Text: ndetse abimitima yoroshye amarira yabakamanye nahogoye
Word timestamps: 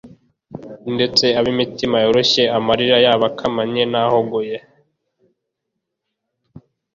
ndetse 0.95 1.25
abimitima 1.39 1.95
yoroshye 2.05 2.43
amarira 2.57 2.97
yabakamanye 3.05 3.83
nahogoye 3.91 4.57